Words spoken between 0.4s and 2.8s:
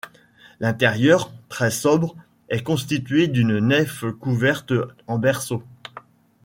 L'intérieur, très sobre, est